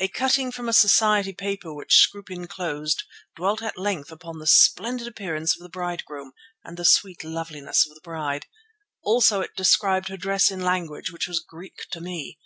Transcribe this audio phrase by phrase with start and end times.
[0.00, 3.04] A cutting from a society paper which Scroope enclosed
[3.36, 6.32] dwelt at length upon the splendid appearance of the bridegroom
[6.64, 8.46] and the sweet loveliness of the bride.
[9.04, 12.36] Also it described her dress in language which was Greek to me.